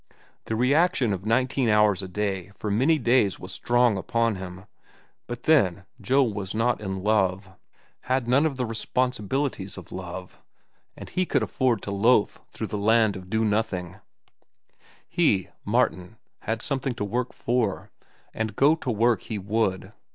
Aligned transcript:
The 0.45 0.55
reaction 0.55 1.13
of 1.13 1.27
nineteen 1.27 1.69
hours 1.69 2.01
a 2.01 2.07
day 2.07 2.49
for 2.55 2.71
many 2.71 2.97
days 2.97 3.39
was 3.39 3.51
strong 3.51 3.97
upon 3.97 4.35
him. 4.37 4.65
But 5.27 5.43
then, 5.43 5.85
Joe 6.01 6.23
was 6.23 6.55
not 6.55 6.81
in 6.81 7.03
love, 7.03 7.51
had 8.09 8.27
none 8.27 8.47
of 8.47 8.57
the 8.57 8.65
responsibilities 8.65 9.77
of 9.77 9.91
love, 9.91 10.39
and 10.97 11.07
he 11.07 11.27
could 11.27 11.43
afford 11.43 11.83
to 11.83 11.91
loaf 11.91 12.41
through 12.49 12.65
the 12.73 12.79
land 12.79 13.15
of 13.15 13.31
nothing 13.31 13.91
to 13.91 13.91
do. 13.91 13.99
He, 15.07 15.49
Martin, 15.63 16.17
had 16.39 16.63
something 16.63 16.95
to 16.95 17.05
work 17.05 17.31
for, 17.31 17.91
and 18.33 18.55
go 18.55 18.73
to 18.73 18.89
work 18.89 19.21
he 19.21 19.37
would. 19.37 19.93